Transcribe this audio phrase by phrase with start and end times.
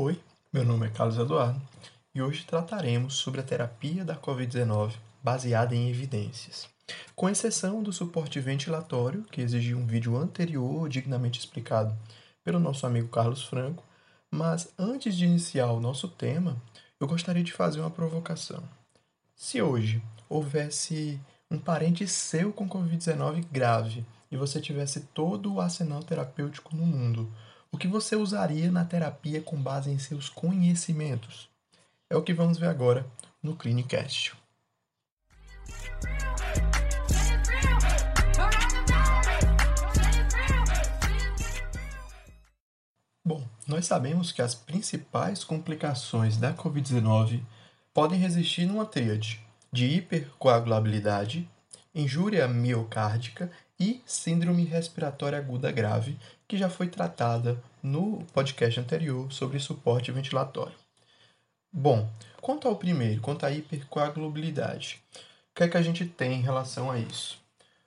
[0.00, 0.16] Oi,
[0.52, 1.60] meu nome é Carlos Eduardo
[2.14, 6.68] e hoje trataremos sobre a terapia da Covid-19 baseada em evidências.
[7.16, 11.98] Com exceção do suporte ventilatório, que exigiu um vídeo anterior dignamente explicado
[12.44, 13.82] pelo nosso amigo Carlos Franco,
[14.30, 16.56] mas antes de iniciar o nosso tema,
[17.00, 18.62] eu gostaria de fazer uma provocação.
[19.34, 21.18] Se hoje houvesse
[21.50, 27.28] um parente seu com Covid-19 grave e você tivesse todo o arsenal terapêutico no mundo,
[27.70, 31.48] o que você usaria na terapia com base em seus conhecimentos?
[32.10, 33.06] É o que vamos ver agora
[33.42, 34.34] no Clinicast.
[43.24, 47.42] Bom, nós sabemos que as principais complicações da Covid-19
[47.92, 51.48] podem resistir numa tríade de hipercoagulabilidade,
[51.94, 59.60] injúria miocárdica e síndrome respiratória aguda grave, que já foi tratada no podcast anterior sobre
[59.60, 60.74] suporte ventilatório.
[61.72, 62.08] Bom,
[62.40, 66.90] quanto ao primeiro, quanto à hipercoagulabilidade, o que é que a gente tem em relação
[66.90, 67.38] a isso?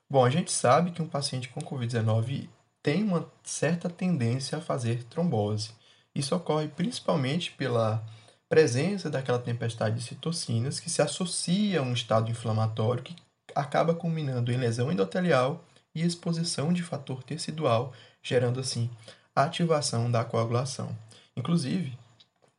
[0.10, 2.48] Bom, a gente sabe que um paciente com Covid-19
[2.84, 5.72] tem uma certa tendência a fazer trombose.
[6.14, 8.04] Isso ocorre principalmente pela
[8.50, 13.16] presença daquela tempestade de citocinas que se associa a um estado inflamatório que
[13.56, 18.90] acaba culminando em lesão endotelial e exposição de fator tecidual, gerando assim
[19.36, 20.96] ativação da coagulação.
[21.36, 21.98] Inclusive,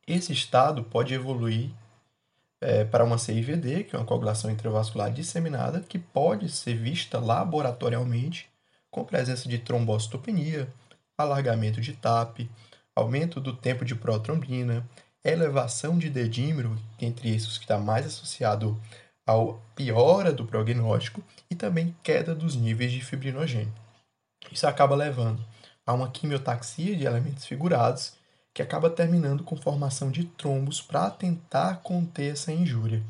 [0.07, 1.71] esse estado pode evoluir
[2.59, 8.49] é, para uma CIVD, que é uma coagulação intravascular disseminada, que pode ser vista laboratorialmente
[8.89, 10.71] com presença de trombocitopenia,
[11.17, 12.49] alargamento de TAP,
[12.95, 14.87] aumento do tempo de protrombina,
[15.23, 18.79] elevação de dedímero, entre esses que está mais associado
[19.25, 23.73] ao piora do prognóstico e também queda dos níveis de fibrinogênio.
[24.51, 25.43] Isso acaba levando
[25.85, 28.13] a uma quimiotaxia de elementos figurados
[28.53, 33.01] que acaba terminando com formação de trombos para tentar conter essa injúria.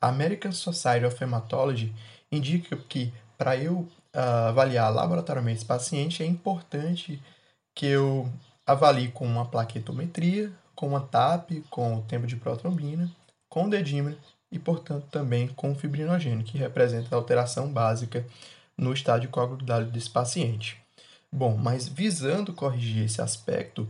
[0.00, 1.92] A American Society of Hematology
[2.30, 3.78] indica que para eu
[4.14, 7.20] uh, avaliar laboratoriamente esse paciente é importante
[7.74, 8.30] que eu
[8.66, 13.10] avalie com uma plaquetometria, com uma TAP, com o tempo de protrombina,
[13.48, 14.16] com o dedímero
[14.54, 18.24] e, portanto, também com o fibrinogênio, que representa a alteração básica
[18.78, 20.80] no estado de coagulabilidade desse paciente.
[21.30, 23.88] Bom, mas visando corrigir esse aspecto,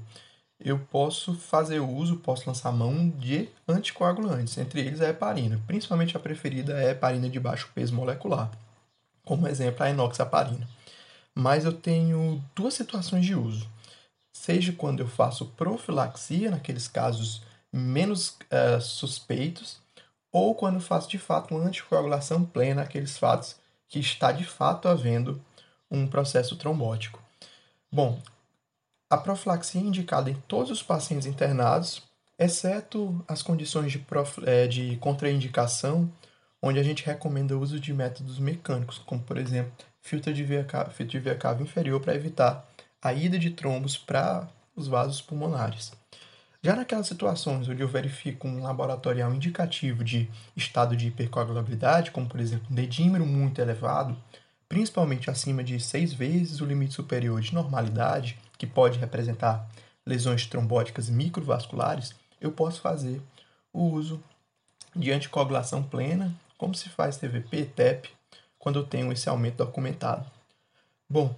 [0.58, 5.60] eu posso fazer uso, posso lançar mão de anticoagulantes, entre eles a heparina.
[5.66, 8.50] Principalmente a preferida é a heparina de baixo peso molecular,
[9.22, 10.66] como exemplo a enoxaparina.
[11.34, 13.68] Mas eu tenho duas situações de uso.
[14.32, 19.83] Seja quando eu faço profilaxia, naqueles casos menos uh, suspeitos,
[20.34, 23.54] ou quando faço de fato uma anticoagulação plena, aqueles fatos
[23.86, 25.40] que está de fato havendo
[25.88, 27.22] um processo trombótico.
[27.90, 28.20] Bom,
[29.08, 32.02] a profilaxia é indicada em todos os pacientes internados,
[32.36, 34.04] exceto as condições de,
[34.44, 36.10] é, de contraindicação,
[36.60, 39.72] onde a gente recomenda o uso de métodos mecânicos, como por exemplo,
[40.02, 42.68] filtro de via filtro de via cava inferior para evitar
[43.00, 45.92] a ida de trombos para os vasos pulmonares.
[46.64, 52.40] Já naquelas situações onde eu verifico um laboratorial indicativo de estado de hipercoagulabilidade, como por
[52.40, 54.16] exemplo um dedímero muito elevado,
[54.66, 59.68] principalmente acima de seis vezes o limite superior de normalidade, que pode representar
[60.06, 63.20] lesões trombóticas microvasculares, eu posso fazer
[63.70, 64.18] o uso
[64.96, 68.08] de anticoagulação plena, como se faz TVP TEP,
[68.58, 70.24] quando eu tenho esse aumento documentado.
[71.06, 71.36] Bom,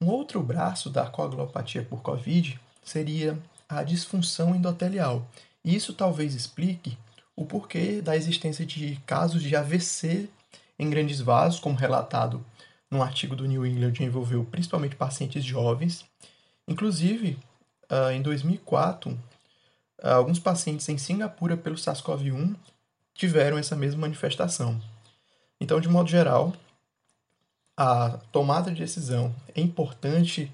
[0.00, 3.38] um outro braço da coagulopatia por COVID seria
[3.68, 5.26] a disfunção endotelial.
[5.64, 6.96] Isso talvez explique
[7.36, 10.28] o porquê da existência de casos de AVC
[10.78, 12.44] em grandes vasos, como relatado
[12.90, 16.04] num artigo do New England que envolveu principalmente pacientes jovens,
[16.66, 17.38] Inclusive,
[17.90, 19.18] uh, em 2004, uh,
[20.02, 22.56] ah, alguns pacientes em Singapura pelo SARS-CoV-1
[23.14, 24.80] tiveram essa mesma manifestação.
[25.60, 26.52] Então, de modo geral,
[27.76, 30.50] a tomada de decisão é importante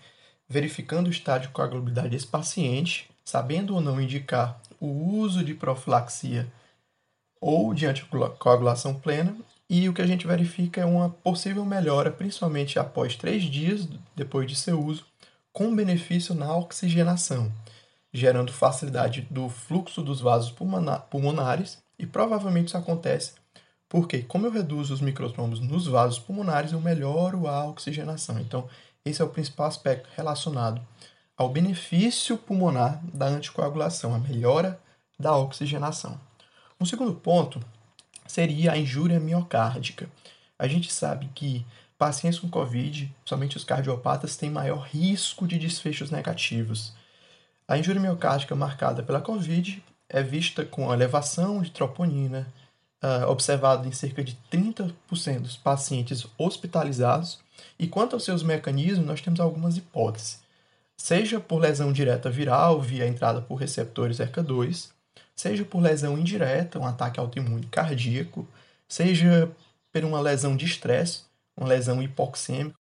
[0.51, 6.53] verificando o estado de coagulabilidade desse paciente, sabendo ou não indicar o uso de profilaxia
[7.41, 9.37] ou de anticoagulação plena,
[9.69, 14.49] e o que a gente verifica é uma possível melhora, principalmente após três dias depois
[14.49, 15.07] de seu uso,
[15.53, 17.53] com benefício na oxigenação,
[18.13, 20.53] gerando facilidade do fluxo dos vasos
[21.09, 23.35] pulmonares e provavelmente isso acontece
[23.91, 28.39] porque, como eu reduzo os microtrombos nos vasos pulmonares, eu melhoro a oxigenação.
[28.39, 28.69] Então,
[29.05, 30.81] esse é o principal aspecto relacionado
[31.37, 34.81] ao benefício pulmonar da anticoagulação, a melhora
[35.19, 36.21] da oxigenação.
[36.81, 37.61] Um segundo ponto
[38.27, 40.09] seria a injúria miocárdica.
[40.59, 41.67] A gente sabe que
[41.99, 46.95] pacientes com Covid, somente os cardiopatas, têm maior risco de desfechos negativos.
[47.69, 52.53] A injúria miocárdica marcada pela COVID é vista com elevação de troponina,
[53.03, 54.93] uh, observado em cerca de 30%
[55.41, 57.39] dos pacientes hospitalizados.
[57.79, 60.41] E quanto aos seus mecanismos, nós temos algumas hipóteses.
[60.97, 64.91] Seja por lesão direta viral, via entrada por receptores ERCA2,
[65.35, 68.47] seja por lesão indireta, um ataque autoimune cardíaco,
[68.87, 69.51] seja
[69.93, 71.23] por uma lesão de estresse,
[71.57, 72.79] uma lesão hipoxêmica.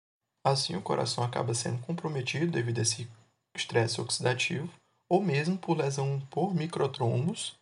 [0.43, 3.09] Assim, o coração acaba sendo comprometido devido a esse
[3.55, 4.69] estresse oxidativo,
[5.09, 7.55] ou mesmo por lesão por microtrombos,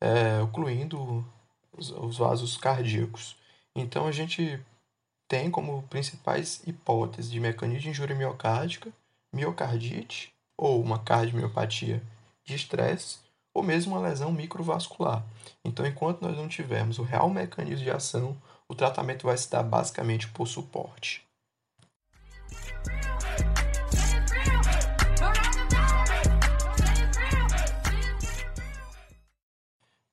[0.00, 1.24] é, ocluindo
[1.76, 3.36] os, os vasos cardíacos.
[3.74, 4.58] Então, a gente
[5.32, 8.92] tem como principais hipóteses de mecanismo de injúria miocárdica,
[9.32, 12.02] miocardite ou uma cardiomiopatia
[12.44, 13.16] de estresse,
[13.54, 15.24] ou mesmo uma lesão microvascular.
[15.64, 18.36] Então, enquanto nós não tivermos o real mecanismo de ação,
[18.68, 21.26] o tratamento vai se dar basicamente por suporte.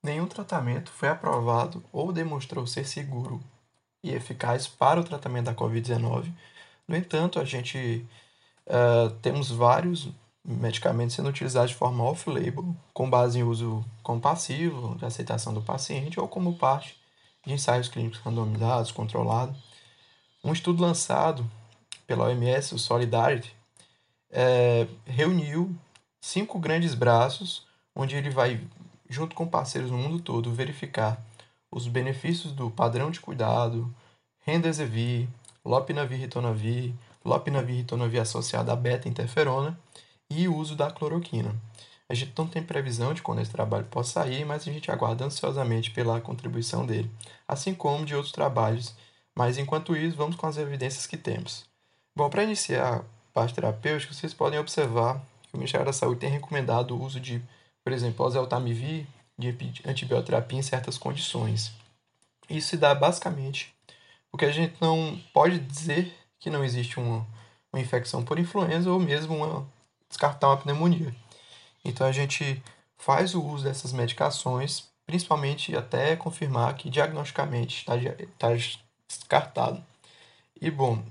[0.02, 3.44] Nenhum tratamento foi aprovado ou demonstrou ser seguro
[4.04, 6.32] e eficaz para o tratamento da Covid-19.
[6.88, 8.06] No entanto, a gente
[8.66, 10.10] uh, temos vários
[10.44, 16.20] medicamentos sendo utilizados de forma off-label, com base em uso compassivo, de aceitação do paciente,
[16.20, 17.00] ou como parte
[17.46, 19.58] de ensaios clínicos randomizados, controlados.
[20.44, 21.50] Um estudo lançado
[22.08, 23.54] pela OMS, o Solidarity,
[24.32, 25.76] é, reuniu
[26.22, 28.62] cinco grandes braços, onde ele vai,
[29.10, 31.22] junto com parceiros no mundo todo, verificar
[31.72, 33.94] os benefícios do padrão de cuidado,
[34.40, 35.28] Remdesivir,
[35.64, 36.94] Lopinavir Ritonavir,
[37.24, 39.78] Lopinavir Ritonavir associado à beta-interferona
[40.30, 41.56] e o uso da cloroquina.
[42.08, 45.26] A gente não tem previsão de quando esse trabalho possa sair, mas a gente aguarda
[45.26, 47.10] ansiosamente pela contribuição dele,
[47.48, 48.96] assim como de outros trabalhos.
[49.36, 51.66] Mas enquanto isso, vamos com as evidências que temos.
[52.16, 56.32] Bom, para iniciar a parte terapêutica, vocês podem observar que o Ministério da Saúde tem
[56.32, 57.42] recomendado o uso de,
[57.84, 59.06] por exemplo, oseltamivir,
[59.40, 61.72] de antibioterapia em certas condições.
[62.50, 63.74] Isso se dá basicamente
[64.32, 67.26] porque a gente não pode dizer que não existe uma,
[67.74, 69.68] uma infecção por influenza ou mesmo uma
[70.08, 71.14] descartar uma pneumonia.
[71.84, 72.62] Então a gente
[72.98, 77.94] faz o uso dessas medicações, principalmente até confirmar que diagnosticamente está
[78.38, 78.50] tá
[79.08, 79.84] descartado.
[80.62, 81.04] E bom,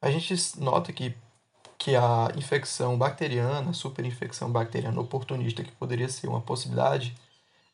[0.00, 1.14] a gente nota que,
[1.78, 7.14] que a infecção bacteriana, a superinfecção bacteriana oportunista, que poderia ser uma possibilidade,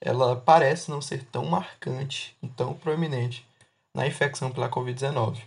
[0.00, 3.46] ela parece não ser tão marcante, tão proeminente
[3.94, 5.40] na infecção pela Covid-19.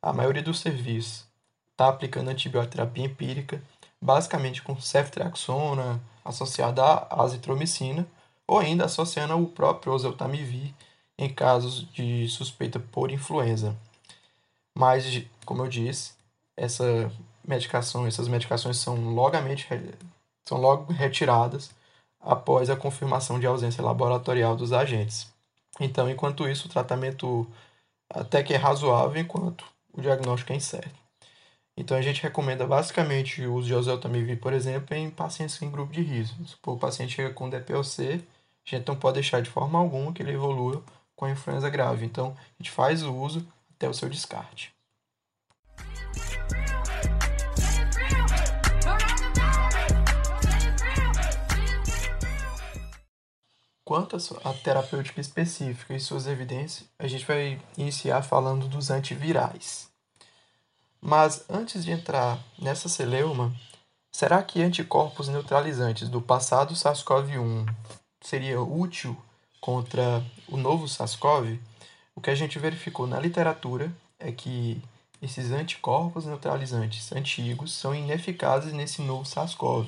[0.00, 1.26] A maioria dos serviços
[1.70, 3.62] está aplicando antibioterapia empírica
[4.00, 8.06] basicamente com ceftriaxona associada à azitromicina
[8.46, 10.74] ou ainda associando ao próprio oseltamivir
[11.18, 13.76] em casos de suspeita por influenza.
[14.76, 16.12] Mas, como eu disse,
[16.56, 17.10] essa
[17.46, 19.66] medicação, essas medicações são logamente
[20.44, 21.70] são logo retiradas
[22.24, 25.32] após a confirmação de ausência laboratorial dos agentes.
[25.78, 27.46] Então, enquanto isso, o tratamento
[28.08, 31.04] até que é razoável enquanto o diagnóstico é incerto.
[31.76, 35.92] Então a gente recomenda basicamente o uso de oseltamivir, por exemplo, em pacientes em grupo
[35.92, 36.36] de risco.
[36.46, 38.24] Se o paciente chega com DPOC,
[38.66, 40.82] a gente não pode deixar de forma alguma que ele evolua
[41.16, 42.06] com a influenza grave.
[42.06, 44.73] Então a gente faz o uso até o seu descarte.
[53.84, 59.90] Quanto à terapêutica específica e suas evidências, a gente vai iniciar falando dos antivirais.
[61.02, 63.54] Mas antes de entrar nessa celeuma,
[64.10, 67.68] será que anticorpos neutralizantes do passado SARS-CoV-1
[68.22, 69.14] seria útil
[69.60, 71.60] contra o novo SARS-CoV?
[72.16, 74.80] O que a gente verificou na literatura é que
[75.20, 79.86] esses anticorpos neutralizantes antigos são ineficazes nesse novo SARS-CoV,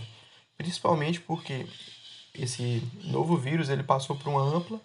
[0.59, 1.67] principalmente porque
[2.39, 4.81] esse novo vírus ele passou por uma ampla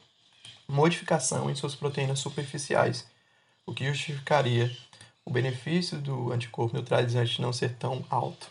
[0.68, 3.06] modificação em suas proteínas superficiais,
[3.66, 4.76] o que justificaria
[5.26, 8.50] o benefício do anticorpo neutralizante não ser tão alto?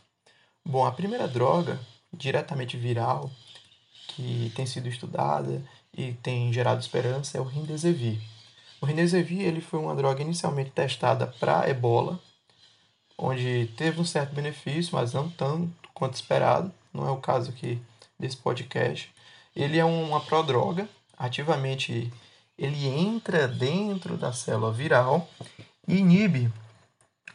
[0.64, 1.80] Bom, a primeira droga
[2.12, 3.30] diretamente viral
[4.08, 5.62] que tem sido estudada
[5.96, 8.20] e tem gerado esperança é o Remdesivir.
[8.80, 12.20] O Remdesivir ele foi uma droga inicialmente testada para ebola,
[13.16, 16.72] onde teve um certo benefício, mas não tanto quanto esperado.
[16.92, 17.80] Não é o caso aqui
[18.20, 19.12] desse podcast.
[19.56, 22.12] Ele é uma prodroga, ativamente
[22.56, 25.28] ele entra dentro da célula viral
[25.88, 26.52] e inibe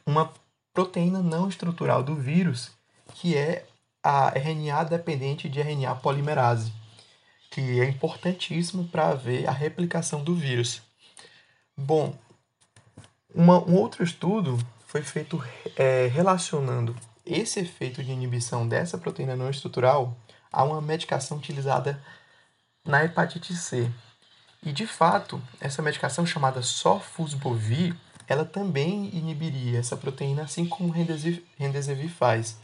[0.06, 0.32] uma
[0.74, 2.72] proteína não estrutural do vírus,
[3.16, 3.66] que é
[4.04, 6.72] a RNA dependente de RNA polimerase,
[7.50, 10.82] que é importantíssimo para ver a replicação do vírus.
[11.76, 12.14] Bom,
[13.34, 15.44] uma, um outro estudo foi feito
[15.76, 20.16] é, relacionando esse efeito de inibição dessa proteína não estrutural
[20.56, 22.02] a uma medicação utilizada
[22.86, 23.92] na hepatite C.
[24.64, 27.96] E de fato, essa medicação chamada sofosbuvir,
[28.26, 32.58] ela também inibiria essa proteína, assim como o Remdesivir faz.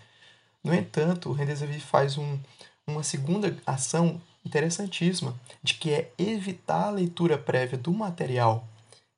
[0.64, 2.40] No entanto, o Remdesivir faz um,
[2.88, 8.68] uma segunda ação interessantíssima, de que é evitar a leitura prévia do material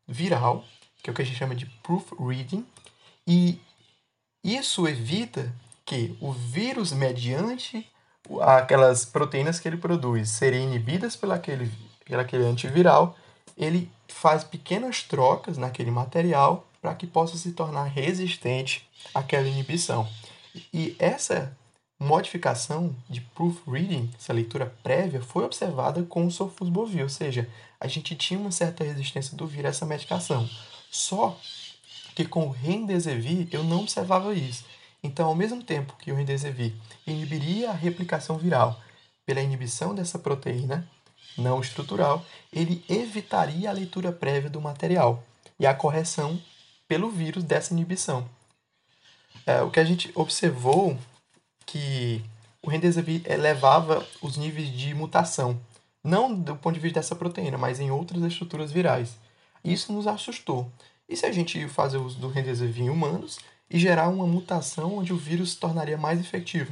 [0.07, 0.65] viral,
[1.01, 2.65] que é o que a gente chama de proofreading,
[3.25, 3.61] e
[4.43, 5.53] isso evita
[5.85, 7.89] que o vírus, mediante
[8.41, 11.71] aquelas proteínas que ele produz, serem inibidas pelo aquele,
[12.05, 13.17] pelo aquele antiviral,
[13.57, 20.07] ele faz pequenas trocas naquele material para que possa se tornar resistente àquela inibição.
[20.73, 21.55] E essa
[21.99, 27.49] modificação de proofreading, essa leitura prévia, foi observada com o sofosbuvir, ou seja,
[27.79, 30.49] a gente tinha uma certa resistência do vírus a essa medicação.
[30.91, 31.37] Só
[32.15, 34.65] que com o Remdesivir eu não observava isso.
[35.03, 36.73] Então, ao mesmo tempo que o Remdesivir
[37.05, 38.79] inibiria a replicação viral
[39.25, 40.87] pela inibição dessa proteína
[41.37, 45.23] não estrutural, ele evitaria a leitura prévia do material
[45.59, 46.39] e a correção
[46.87, 48.27] pelo vírus dessa inibição.
[49.45, 50.97] É, o que a gente observou
[51.65, 52.23] que
[52.61, 55.59] o Remdesivir elevava os níveis de mutação,
[56.03, 59.17] não do ponto de vista dessa proteína, mas em outras estruturas virais.
[59.63, 60.71] Isso nos assustou.
[61.09, 63.39] E se a gente fazer uso do Remdesivir em humanos
[63.73, 66.71] e gerar uma mutação onde o vírus se tornaria mais efetivo?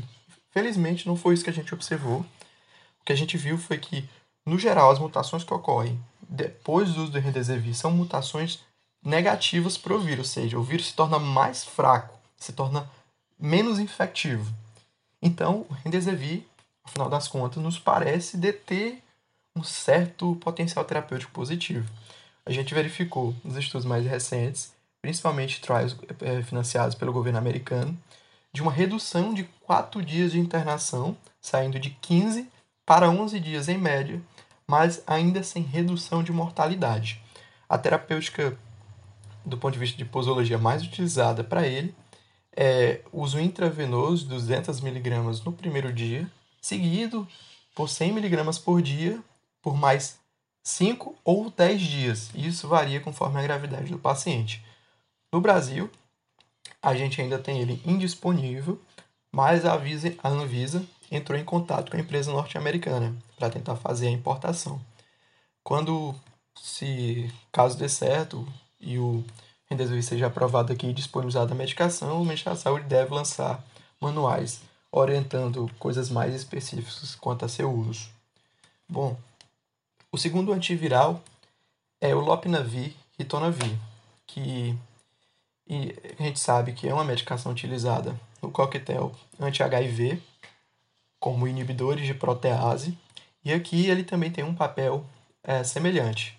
[0.52, 2.20] Felizmente, não foi isso que a gente observou.
[2.20, 4.08] O que a gente viu foi que,
[4.46, 8.60] no geral, as mutações que ocorrem depois do uso do Remdesivir são mutações
[9.04, 12.88] negativas para o vírus, ou seja, o vírus se torna mais fraco, se torna
[13.40, 14.54] menos infectivo.
[15.20, 16.44] Então, o Remdesivir,
[16.84, 19.02] afinal das contas, nos parece deter
[19.56, 21.90] um certo potencial terapêutico positivo.
[22.46, 27.98] A gente verificou nos estudos mais recentes, principalmente trials é, financiados pelo governo americano,
[28.54, 32.48] de uma redução de 4 dias de internação, saindo de 15
[32.86, 34.22] para 11 dias em média,
[34.68, 37.22] mas ainda sem redução de mortalidade.
[37.68, 38.58] A terapêutica,
[39.46, 41.96] do ponto de vista de posologia mais utilizada para ele,
[42.56, 46.30] é uso intravenoso de 200mg no primeiro dia,
[46.62, 47.28] seguido
[47.74, 49.22] por 100mg por dia
[49.62, 50.20] por mais
[50.64, 52.32] 5 ou 10 dias.
[52.36, 54.64] Isso varia conforme a gravidade do paciente.
[55.32, 55.90] No Brasil,
[56.82, 58.82] a gente ainda tem ele indisponível,
[59.32, 64.08] mas a Anvisa, a Anvisa entrou em contato com a empresa norte-americana para tentar fazer
[64.08, 64.82] a importação.
[65.64, 66.14] Quando,
[66.60, 68.48] se caso dê certo
[68.80, 69.24] e o
[69.70, 73.64] Remdesivir seja aprovado aqui e disponibilizado a medicação, o Ministério da Saúde deve lançar
[74.02, 74.62] manuais
[74.92, 78.10] orientando coisas mais específicas quanto a seu uso.
[78.90, 79.18] Bom,
[80.12, 81.24] o segundo antiviral
[82.02, 83.78] é o Lopinavir Ritonavir,
[84.28, 84.78] que
[86.20, 90.22] a gente sabe que é uma medicação utilizada no coquetel anti-HIV
[91.20, 92.98] como inibidores de protease,
[93.46, 95.06] e aqui ele também tem um papel
[95.44, 96.38] é, semelhante.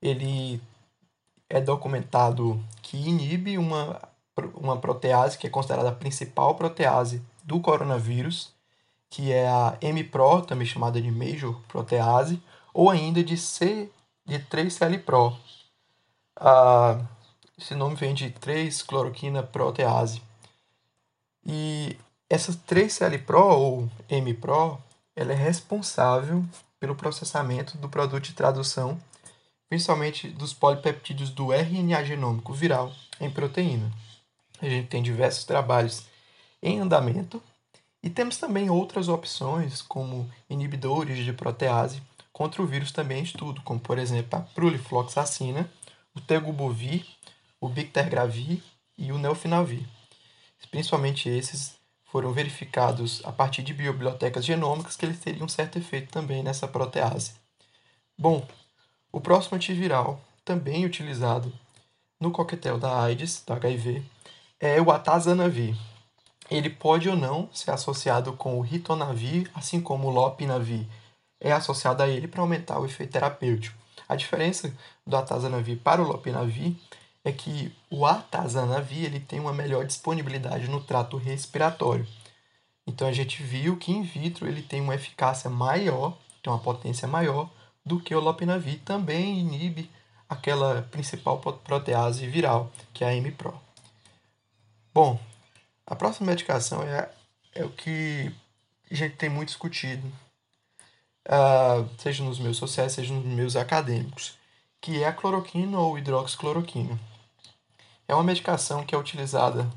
[0.00, 0.60] Ele
[1.48, 4.00] é documentado que inibe uma,
[4.54, 8.52] uma protease que é considerada a principal protease do coronavírus,
[9.10, 13.90] que é a MPRO, também chamada de Major Protease, ou ainda de C
[14.24, 15.36] de 3-CLPRO.
[16.36, 16.98] Ah,
[17.58, 20.22] esse nome vem de 3-cloroquina protease.
[21.46, 21.96] E
[22.28, 24.82] essa 3-CLPRO ou MPRO,
[25.14, 26.44] ela é responsável
[26.80, 29.00] pelo processamento do produto de tradução
[29.74, 33.90] principalmente dos polipeptídeos do RNA genômico viral em proteína.
[34.60, 36.06] A gente tem diversos trabalhos
[36.62, 37.42] em andamento
[38.00, 42.00] e temos também outras opções, como inibidores de protease
[42.32, 45.68] contra o vírus também em estudo, como por exemplo a prulifloxacina,
[46.14, 47.04] o tegubovir,
[47.64, 48.62] o bictegravir
[48.98, 49.82] e o neofinavir.
[50.70, 56.42] Principalmente esses foram verificados a partir de biobibliotecas genômicas que eles teriam certo efeito também
[56.42, 57.32] nessa protease.
[58.18, 58.46] Bom,
[59.10, 61.52] o próximo antiviral, também utilizado
[62.20, 64.02] no coquetel da AIDS, do HIV,
[64.60, 65.74] é o atazanavir.
[66.50, 70.86] Ele pode ou não ser associado com o ritonavir, assim como o lopinavir
[71.40, 73.76] é associado a ele para aumentar o efeito terapêutico.
[74.06, 74.72] A diferença
[75.06, 76.74] do atazanavir para o lopinavir
[77.24, 82.06] é que o atazanavir ele tem uma melhor disponibilidade no trato respiratório.
[82.86, 87.08] Então a gente viu que in vitro ele tem uma eficácia maior, tem uma potência
[87.08, 87.50] maior
[87.84, 89.90] do que o lopinavir também inibe
[90.28, 93.58] aquela principal protease viral, que é a MPRO.
[94.92, 95.18] Bom,
[95.86, 97.10] a próxima medicação é,
[97.54, 98.30] é o que
[98.90, 100.06] a gente tem muito discutido,
[101.26, 104.38] uh, seja nos meus sociais, seja nos meus acadêmicos,
[104.80, 106.98] que é a cloroquina ou hidroxicloroquina.
[108.06, 109.70] É uma medicação que é utilizada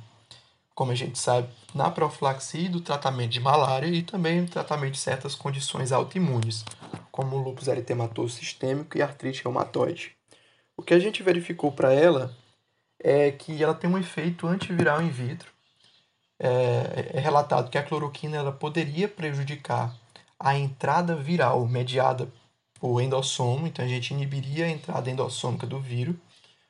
[0.78, 5.00] como a gente sabe, na profilaxia do tratamento de malária e também no tratamento de
[5.00, 6.64] certas condições autoimunes,
[7.12, 10.16] como lúpus eritematoso sistêmico e artrite reumatoide.
[10.78, 12.32] O que a gente verificou para ela
[13.04, 15.52] é que ela tem um efeito antiviral in vitro.
[16.40, 19.96] É, é relatado que a cloroquina ela poderia prejudicar
[20.40, 22.32] a entrada viral mediada
[22.80, 26.16] por endossomo, então a gente inibiria a entrada endossômica do vírus,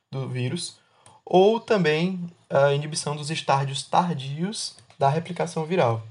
[0.10, 0.80] do vírus,
[1.30, 6.02] ou também a inibição dos estádios tardios da replicação viral.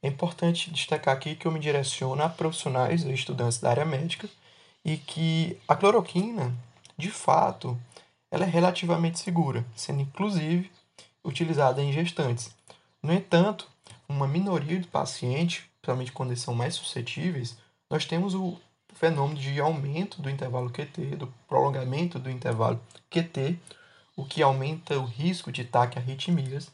[0.00, 4.28] É importante destacar aqui que eu me direciono a profissionais e estudantes da área médica
[4.84, 6.54] e que a cloroquina,
[6.96, 7.78] de fato,
[8.30, 10.70] ela é relativamente segura, sendo inclusive
[11.24, 12.54] utilizada em gestantes.
[13.02, 13.66] No entanto,
[14.08, 17.56] uma minoria de pacientes, principalmente quando eles são mais suscetíveis,
[17.90, 18.56] nós temos o
[18.92, 22.80] fenômeno de aumento do intervalo QT, do prolongamento do intervalo
[23.10, 23.58] QT,
[24.16, 26.70] o que aumenta o risco de taquiarritmias,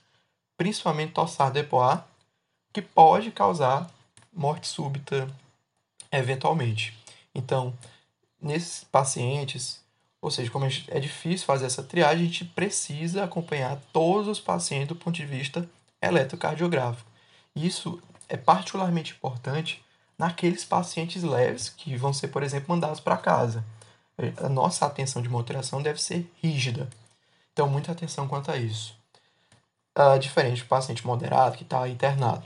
[0.57, 1.99] principalmente tossar depois,
[2.73, 3.91] que pode causar
[4.33, 5.29] morte súbita
[6.13, 6.97] eventualmente.
[7.35, 7.75] Então,
[8.41, 9.81] nesses pacientes,
[10.21, 14.89] ou seja, como é difícil fazer essa triagem, a gente precisa acompanhar todos os pacientes
[14.89, 15.69] do ponto de vista
[16.01, 17.09] eletrocardiográfico.
[17.55, 19.83] Isso é particularmente importante
[20.19, 23.65] naqueles pacientes leves que vão ser, por exemplo, mandados para casa.
[24.37, 26.89] A nossa atenção de monitoração deve ser rígida.
[27.61, 28.97] Então, muita atenção quanto a isso.
[29.95, 32.43] Uh, diferente do paciente moderado que está internado.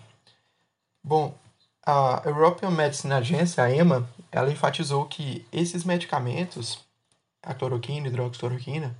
[1.05, 1.33] Bom,
[1.87, 6.81] a European Medicine Agency, a EMA, ela enfatizou que esses medicamentos,
[7.45, 8.93] a cloroquina e hidroxicloroquina,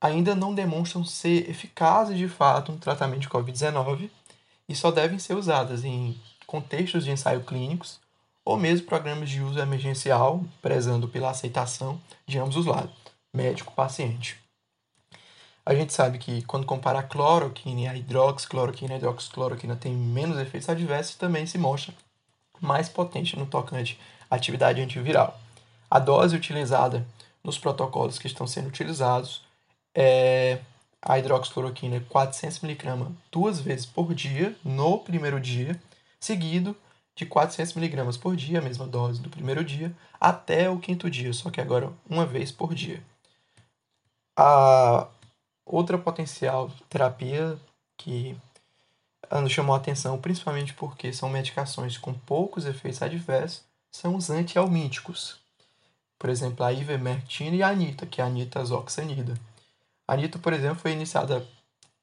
[0.00, 4.10] ainda não demonstram ser eficazes de fato no tratamento de COVID-19
[4.68, 7.98] e só devem ser usadas em contextos de ensaio clínicos
[8.44, 12.94] ou mesmo programas de uso emergencial, prezando pela aceitação de ambos os lados,
[13.34, 14.40] médico-paciente.
[15.64, 20.36] A gente sabe que quando compara a cloroquina e a hidroxicloroquina, a hidroxicloroquina tem menos
[20.38, 21.94] efeitos adversos e também se mostra
[22.60, 25.38] mais potente no tocante à atividade antiviral.
[25.88, 27.06] A dose utilizada
[27.44, 29.44] nos protocolos que estão sendo utilizados
[29.94, 30.58] é
[31.00, 35.80] a hidroxicloroquina 400mg duas vezes por dia no primeiro dia,
[36.18, 36.76] seguido
[37.14, 41.50] de 400mg por dia, a mesma dose do primeiro dia, até o quinto dia, só
[41.50, 43.02] que agora uma vez por dia.
[44.36, 45.06] A
[45.72, 47.58] Outra potencial terapia
[47.96, 48.36] que
[49.40, 55.38] nos chamou a atenção, principalmente porque são medicações com poucos efeitos adversos, são os antialmíticos.
[56.18, 59.32] Por exemplo, a ivermectina e a anita, que é a anitazoxanida.
[60.06, 61.48] A anita, por exemplo, foi iniciada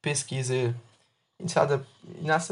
[0.02, 0.76] pesquisa
[1.40, 1.86] iniciada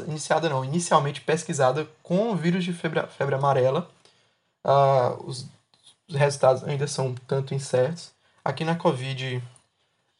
[0.08, 3.90] iniciada não, inicialmente pesquisada com o vírus de febre, febre amarela.
[4.64, 5.48] Uh, os,
[6.08, 8.12] os resultados ainda são tanto incertos.
[8.46, 9.42] Aqui na Covid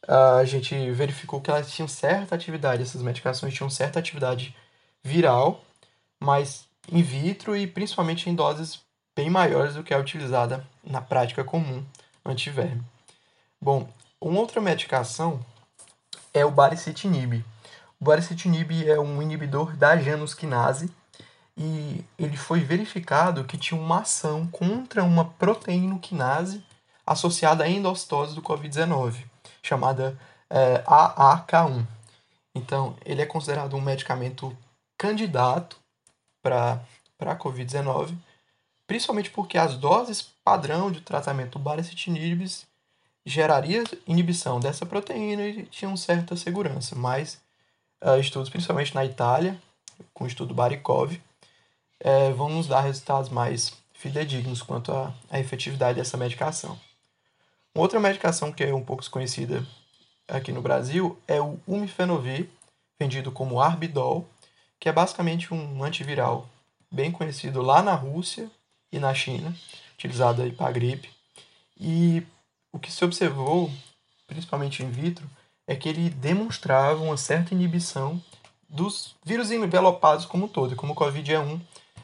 [0.08, 4.56] a gente verificou que elas tinham certa atividade, essas medicações tinham certa atividade
[5.04, 5.62] viral,
[6.18, 8.80] mas in vitro e principalmente em doses
[9.14, 11.84] bem maiores do que é utilizada na prática comum
[12.24, 12.82] antiverme.
[13.60, 13.86] Bom,
[14.18, 15.44] uma outra medicação
[16.32, 17.44] é o baricitinib.
[18.00, 20.90] O baricitinib é um inibidor da janusquinase
[21.56, 26.64] e ele foi verificado que tinha uma ação contra uma proteínoquinase
[27.12, 29.24] associada à endostose do COVID-19
[29.62, 30.18] chamada
[30.50, 31.86] é, AAK1.
[32.54, 34.56] Então, ele é considerado um medicamento
[34.96, 35.76] candidato
[36.42, 36.80] para
[37.20, 38.16] a Covid-19,
[38.86, 42.66] principalmente porque as doses padrão de tratamento do
[43.26, 47.38] geraria inibição dessa proteína e tinham certa segurança, mas
[48.02, 49.60] uh, estudos, principalmente na Itália,
[50.14, 56.16] com o estudo Barikov, uh, vão nos dar resultados mais fidedignos quanto à efetividade dessa
[56.16, 56.78] medicação.
[57.78, 59.64] Outra medicação que é um pouco desconhecida
[60.26, 62.48] aqui no Brasil é o Umifenovir,
[62.98, 64.28] vendido como Arbidol,
[64.80, 66.48] que é basicamente um antiviral
[66.90, 68.50] bem conhecido lá na Rússia
[68.90, 69.54] e na China,
[69.94, 71.08] utilizado aí para gripe.
[71.78, 72.26] E
[72.72, 73.70] o que se observou,
[74.26, 75.30] principalmente in vitro,
[75.64, 78.20] é que ele demonstrava uma certa inibição
[78.68, 80.74] dos vírus envelopados como um todo.
[80.74, 81.60] Como o Covid é um,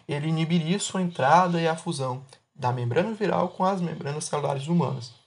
[0.06, 5.23] ele inibiria sua entrada e a fusão da membrana viral com as membranas celulares humanas.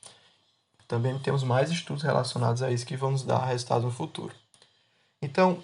[0.88, 4.34] Também temos mais estudos relacionados a isso que vão nos dar resultados no futuro.
[5.22, 5.62] Então,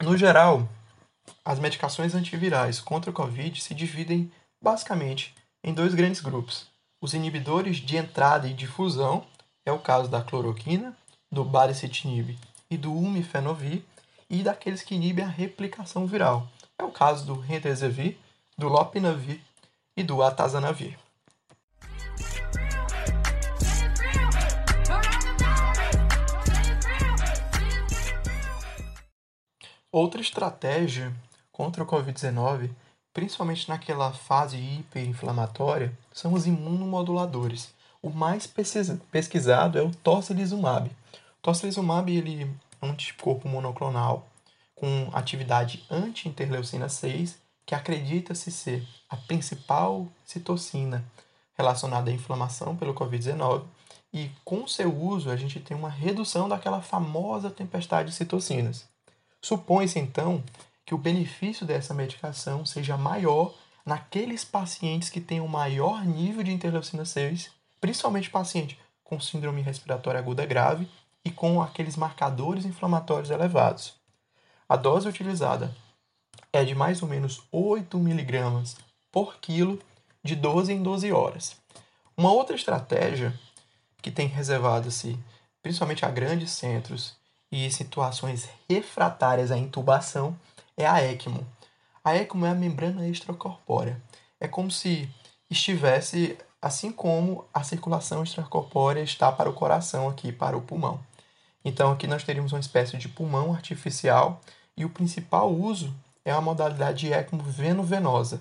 [0.00, 0.68] no geral,
[1.44, 6.66] as medicações antivirais contra o Covid se dividem basicamente em dois grandes grupos.
[7.00, 9.24] Os inibidores de entrada e difusão,
[9.64, 10.96] é o caso da cloroquina,
[11.30, 12.36] do baricitinib
[12.70, 13.84] e do umifenovir,
[14.30, 18.18] e daqueles que inibem a replicação viral, é o caso do remdesivir,
[18.56, 19.40] do lopinavir
[19.96, 20.98] e do atazanavir.
[29.90, 31.16] Outra estratégia
[31.50, 32.70] contra o Covid-19,
[33.10, 37.72] principalmente naquela fase hiperinflamatória, são os imunomoduladores.
[38.02, 40.90] O mais pesquisado é o tocilizumab.
[40.90, 42.42] O tocilizumab ele
[42.82, 44.28] é um anticorpo monoclonal
[44.74, 51.02] com atividade anti-interleucina 6, que acredita-se ser a principal citocina
[51.56, 53.64] relacionada à inflamação pelo Covid-19,
[54.12, 58.86] e com seu uso a gente tem uma redução daquela famosa tempestade de citocinas.
[59.40, 60.42] Supõe-se então
[60.84, 66.52] que o benefício dessa medicação seja maior naqueles pacientes que têm um maior nível de
[66.52, 70.88] interleucina 6, principalmente paciente com síndrome respiratória aguda grave
[71.24, 73.94] e com aqueles marcadores inflamatórios elevados.
[74.68, 75.74] A dose utilizada
[76.52, 78.74] é de mais ou menos 8 mg
[79.10, 79.80] por quilo
[80.22, 81.56] de 12 em 12 horas.
[82.16, 83.38] Uma outra estratégia
[84.02, 85.18] que tem reservado-se
[85.62, 87.17] principalmente a grandes centros
[87.50, 90.38] e situações refratárias à intubação
[90.76, 91.46] é a ECMO.
[92.04, 94.00] A ECMO é a membrana extracorpórea.
[94.40, 95.08] É como se
[95.50, 101.00] estivesse assim como a circulação extracorpórea está para o coração aqui, para o pulmão.
[101.64, 104.40] Então aqui nós teríamos uma espécie de pulmão artificial
[104.76, 108.40] e o principal uso é a modalidade de ECMO veno-venosa,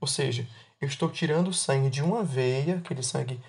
[0.00, 0.46] ou seja,
[0.80, 3.40] eu estou tirando sangue de uma veia, aquele sangue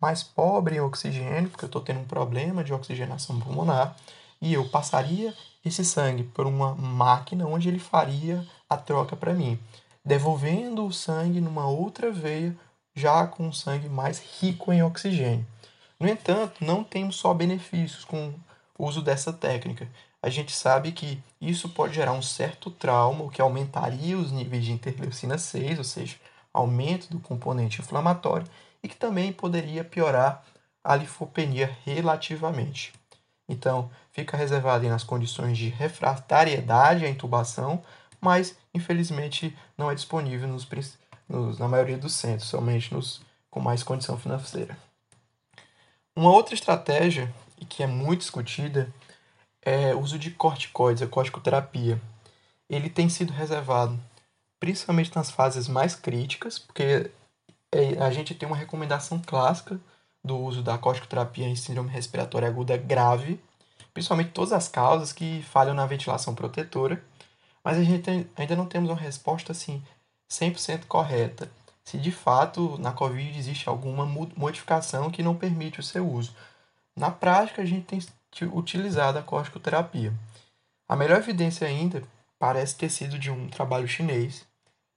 [0.00, 3.96] mais pobre em oxigênio, porque eu estou tendo um problema de oxigenação pulmonar,
[4.44, 9.58] e eu passaria esse sangue por uma máquina onde ele faria a troca para mim,
[10.04, 12.56] devolvendo o sangue numa outra veia,
[12.94, 15.46] já com sangue mais rico em oxigênio.
[15.98, 18.34] No entanto, não temos só benefícios com
[18.78, 19.88] o uso dessa técnica
[20.24, 24.64] a gente sabe que isso pode gerar um certo trauma, o que aumentaria os níveis
[24.64, 26.16] de interleucina 6, ou seja,
[26.50, 28.46] aumento do componente inflamatório,
[28.82, 30.42] e que também poderia piorar
[30.82, 32.94] a linfopenia relativamente.
[33.48, 37.82] Então, fica reservado nas condições de refratariedade à intubação,
[38.20, 40.66] mas infelizmente não é disponível nos,
[41.28, 44.76] nos, na maioria dos centros, somente nos com mais condição financeira.
[46.16, 48.92] Uma outra estratégia, e que é muito discutida,
[49.62, 52.00] é, uso de corticoides, a corticoterapia,
[52.68, 54.00] ele tem sido reservado
[54.58, 57.10] principalmente nas fases mais críticas, porque
[57.70, 59.78] é, a gente tem uma recomendação clássica
[60.24, 63.38] do uso da corticoterapia em síndrome respiratória aguda grave,
[63.92, 67.04] principalmente todas as causas que falham na ventilação protetora,
[67.62, 69.82] mas a gente ainda não temos uma resposta assim
[70.30, 71.50] 100% correta.
[71.84, 76.34] Se de fato na COVID existe alguma modificação que não permite o seu uso.
[76.96, 78.00] Na prática, a gente tem
[78.52, 80.12] utilizada a corticoterapia.
[80.88, 82.02] A melhor evidência ainda
[82.38, 84.46] parece ter sido de um trabalho chinês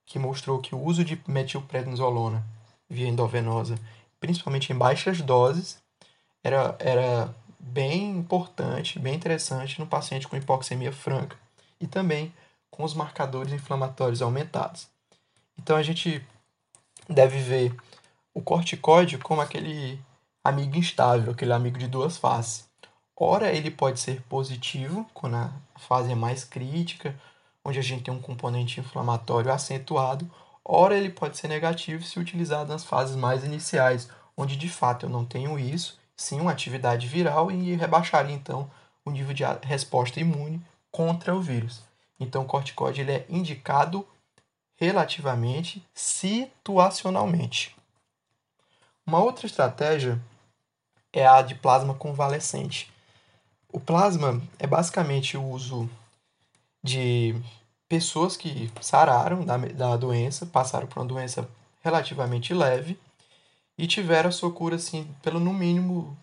[0.05, 2.43] que mostrou que o uso de metilprednisolona
[2.89, 3.75] via endovenosa,
[4.19, 5.81] principalmente em baixas doses,
[6.43, 11.37] era, era bem importante, bem interessante no paciente com hipoxemia franca
[11.79, 12.33] e também
[12.69, 14.87] com os marcadores inflamatórios aumentados.
[15.57, 16.25] Então a gente
[17.09, 17.75] deve ver
[18.33, 19.99] o corticóide como aquele
[20.43, 22.67] amigo instável, aquele amigo de duas faces.
[23.19, 27.19] Ora, ele pode ser positivo, quando a fase é mais crítica,
[27.65, 30.29] onde a gente tem um componente inflamatório acentuado.
[30.69, 35.09] Ora, ele pode ser negativo se utilizado nas fases mais iniciais, onde de fato eu
[35.09, 38.69] não tenho isso, sim uma atividade viral e rebaixaria então
[39.05, 41.81] o nível de resposta imune contra o vírus.
[42.19, 44.05] Então, o corticóide ele é indicado
[44.75, 47.73] relativamente situacionalmente.
[49.05, 50.21] Uma outra estratégia
[51.13, 52.91] é a de plasma convalescente.
[53.71, 55.89] O plasma é basicamente o uso
[56.83, 57.41] de
[57.87, 61.47] pessoas que sararam da, da doença, passaram por uma doença
[61.81, 62.99] relativamente leve
[63.77, 66.17] e tiveram a sua cura, assim, pelo no mínimo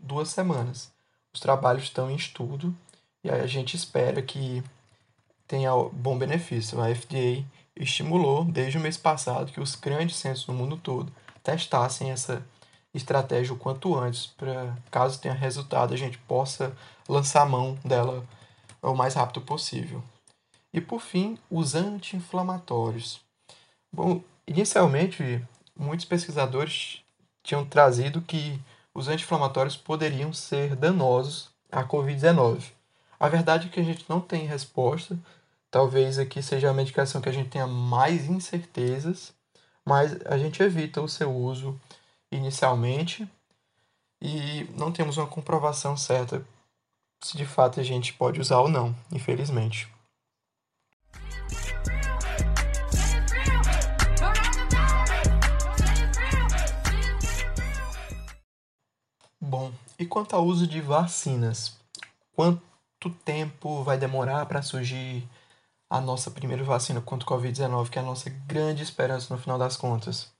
[0.00, 0.92] duas semanas.
[1.32, 2.74] Os trabalhos estão em estudo
[3.24, 4.62] e a gente espera que
[5.46, 6.80] tenha bom benefício.
[6.80, 12.10] A FDA estimulou desde o mês passado que os grandes centros no mundo todo testassem
[12.10, 12.44] essa
[12.92, 16.76] estratégia o quanto antes, para caso tenha resultado, a gente possa
[17.08, 18.24] lançar a mão dela
[18.82, 20.02] o mais rápido possível.
[20.72, 23.20] E por fim, os anti-inflamatórios.
[23.92, 25.42] Bom, inicialmente,
[25.76, 27.02] muitos pesquisadores
[27.42, 28.60] tinham trazido que
[28.92, 32.72] os anti-inflamatórios poderiam ser danosos à Covid-19.
[33.18, 35.18] A verdade é que a gente não tem resposta.
[35.70, 39.32] Talvez aqui seja a medicação que a gente tenha mais incertezas,
[39.84, 41.78] mas a gente evita o seu uso
[42.30, 43.28] inicialmente
[44.20, 46.44] e não temos uma comprovação certa
[47.20, 49.88] se de fato a gente pode usar ou não, infelizmente.
[59.98, 61.76] E quanto ao uso de vacinas?
[63.10, 65.28] tempo vai demorar para surgir
[65.90, 69.58] a nossa primeira vacina contra o Covid-19, que é a nossa grande esperança no final
[69.58, 70.30] das contas.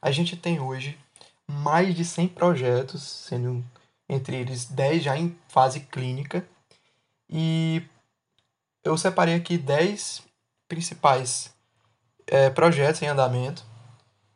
[0.00, 0.98] A gente tem hoje
[1.46, 3.64] mais de 100 projetos, sendo
[4.08, 6.46] entre eles 10 já em fase clínica,
[7.28, 7.82] e
[8.84, 10.22] eu separei aqui 10
[10.68, 11.52] principais
[12.26, 13.64] é, projetos em andamento,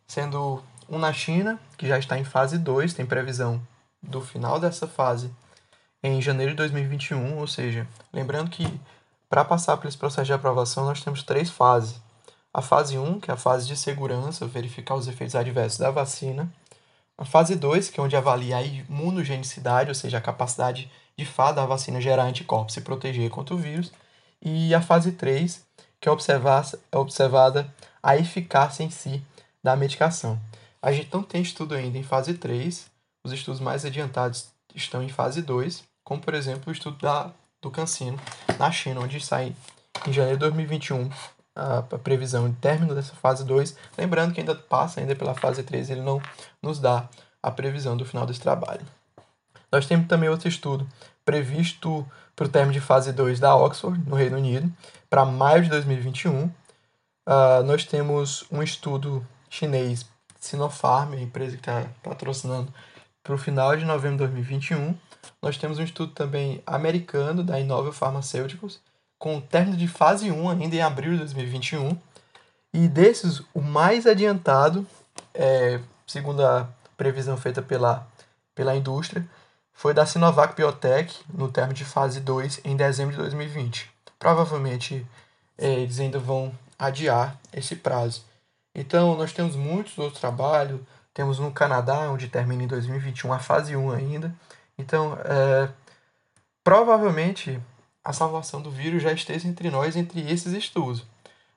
[0.06, 3.60] sendo um na China, que já está em fase 2, tem previsão
[4.06, 5.30] do final dessa fase
[6.02, 8.80] em janeiro de 2021, ou seja, lembrando que
[9.28, 12.00] para passar esse processo de aprovação nós temos três fases.
[12.54, 16.50] A fase 1, que é a fase de segurança, verificar os efeitos adversos da vacina.
[17.18, 21.56] A fase 2, que é onde avalia a imunogenicidade, ou seja, a capacidade de fato
[21.56, 23.92] da vacina gerar anticorpos e proteger contra o vírus.
[24.40, 25.62] E a fase 3,
[26.00, 29.22] que é, observar, é observada a eficácia em si
[29.62, 30.40] da medicação.
[30.80, 32.86] A gente não tem estudo ainda em fase 3,
[33.26, 37.70] os estudos mais adiantados estão em fase 2, como por exemplo o estudo da, do
[37.70, 38.18] Cancino
[38.58, 39.54] na China, onde sai
[40.06, 41.10] em janeiro de 2021
[41.54, 43.76] a, a previsão de término dessa fase 2.
[43.98, 46.20] Lembrando que ainda passa ainda pela fase 3, ele não
[46.62, 47.08] nos dá
[47.42, 48.86] a previsão do final desse trabalho.
[49.70, 50.86] Nós temos também outro estudo
[51.24, 54.72] previsto para o término de fase 2 da Oxford, no Reino Unido,
[55.10, 56.44] para maio de 2021.
[56.44, 56.52] Uh,
[57.26, 60.06] ah, nós temos um estudo chinês,
[60.38, 62.72] Sinopharm, a empresa que está patrocinando,
[63.26, 64.96] para o final de novembro de 2021.
[65.42, 68.78] Nós temos um estudo também americano, da Innovel Pharmaceuticals,
[69.18, 71.98] com o término de fase 1 ainda em abril de 2021.
[72.72, 74.86] E desses, o mais adiantado,
[75.34, 78.06] é, segundo a previsão feita pela,
[78.54, 79.26] pela indústria,
[79.72, 83.90] foi da Sinovac Biotech, no termo de fase 2, em dezembro de 2020.
[84.20, 85.04] Provavelmente
[85.58, 88.24] é, eles ainda vão adiar esse prazo.
[88.72, 90.80] Então, nós temos muitos outros trabalhos.
[91.16, 94.34] Temos no Canadá, onde termina em 2021 a fase 1 ainda.
[94.76, 95.66] Então, é,
[96.62, 97.58] provavelmente
[98.04, 101.06] a salvação do vírus já esteja entre nós, entre esses estudos.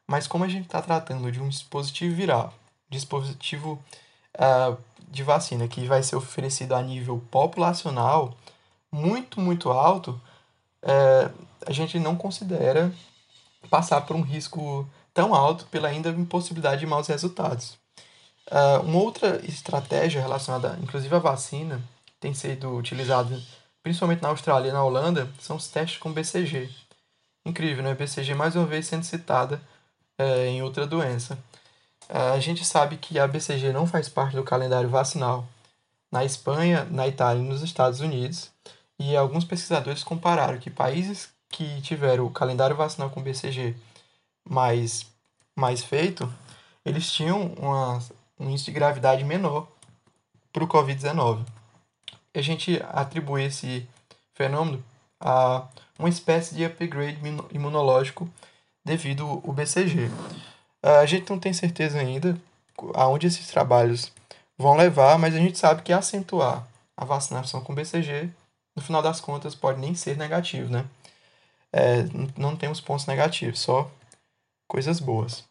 [0.08, 2.54] Mas como a gente está tratando de um dispositivo viral,
[2.90, 3.84] dispositivo
[4.36, 4.78] uh,
[5.10, 8.34] de vacina que vai ser oferecido a nível populacional
[8.90, 10.20] muito, muito alto,
[10.82, 11.30] é,
[11.68, 12.94] a gente não considera
[13.70, 17.78] passar por um risco tão alto pela ainda impossibilidade de maus resultados.
[18.52, 21.82] Uh, uma outra estratégia relacionada, inclusive à vacina,
[22.20, 23.40] tem sido utilizada
[23.84, 26.70] principalmente na Austrália e na Holanda, são os testes com BCG.
[27.46, 27.96] Incrível, né?
[27.96, 29.62] BCG mais uma vez sendo citada
[30.18, 31.38] é, em outra doença.
[32.10, 35.48] A gente sabe que a BCG não faz parte do calendário vacinal
[36.12, 38.50] na Espanha, na Itália e nos Estados Unidos,
[38.98, 43.76] e alguns pesquisadores compararam que países que tiveram o calendário vacinal com BCG
[44.48, 45.06] mais,
[45.56, 46.32] mais feito,
[46.84, 48.00] eles tinham uma,
[48.40, 49.68] um índice de gravidade menor
[50.54, 51.46] para o Covid-19.
[52.34, 53.88] A gente atribui esse
[54.34, 54.84] fenômeno
[55.20, 57.20] a uma espécie de upgrade
[57.52, 58.30] imunológico
[58.86, 60.10] devido ao BCG.
[60.82, 62.40] A gente não tem certeza ainda
[62.94, 64.12] aonde esses trabalhos
[64.58, 68.30] vão levar, mas a gente sabe que acentuar a vacinação com BCG,
[68.76, 70.86] no final das contas, pode nem ser negativo, né?
[71.72, 72.04] É,
[72.38, 73.90] não temos pontos negativos, só
[74.68, 75.49] coisas boas.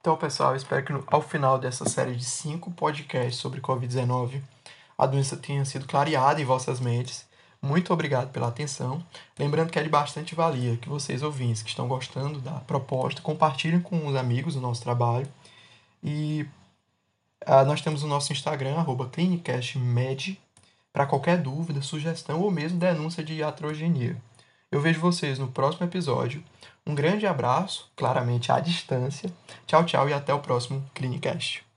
[0.00, 4.40] Então, pessoal, espero que ao final dessa série de cinco podcasts sobre Covid-19
[4.96, 7.26] a doença tenha sido clareada em vossas mentes.
[7.60, 9.04] Muito obrigado pela atenção.
[9.38, 13.82] Lembrando que é de bastante valia que vocês ouvintes que estão gostando da proposta compartilhem
[13.82, 15.28] com os amigos o nosso trabalho.
[16.02, 16.46] E
[17.46, 18.82] uh, nós temos o nosso Instagram,
[19.12, 20.40] clinicastmed,
[20.90, 24.16] para qualquer dúvida, sugestão ou mesmo denúncia de iatrogenia.
[24.72, 26.44] Eu vejo vocês no próximo episódio.
[26.86, 29.28] Um grande abraço, claramente à distância.
[29.66, 31.69] Tchau, tchau e até o próximo Clinicast.